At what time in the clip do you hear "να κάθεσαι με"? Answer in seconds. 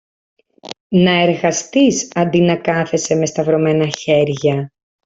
2.41-3.25